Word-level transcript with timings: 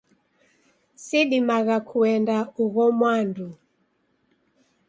Sidimagha 1.03 1.77
kuenda 1.89 2.37
ugho 2.63 2.85
mwandu. 2.97 3.47